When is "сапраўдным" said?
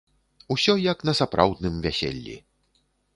1.19-1.75